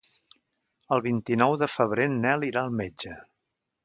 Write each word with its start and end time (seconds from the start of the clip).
El 0.95 1.03
vint-i-nou 1.07 1.53
de 1.63 1.67
febrer 1.73 2.07
en 2.13 2.15
Nel 2.23 2.47
irà 2.47 2.63
al 2.65 2.73
metge. 2.79 3.15